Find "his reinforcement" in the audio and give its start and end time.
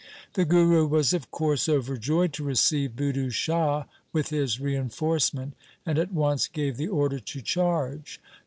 4.29-5.53